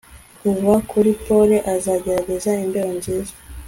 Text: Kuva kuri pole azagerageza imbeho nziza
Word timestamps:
Kuva 0.41 0.73
kuri 0.89 1.11
pole 1.25 1.57
azagerageza 1.73 2.51
imbeho 2.63 2.91
nziza 2.97 3.33